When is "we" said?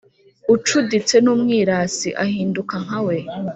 3.05-3.17